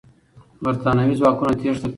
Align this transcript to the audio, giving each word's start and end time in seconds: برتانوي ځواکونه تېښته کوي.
برتانوي 0.63 1.15
ځواکونه 1.19 1.51
تېښته 1.59 1.81
کوي. 1.87 1.89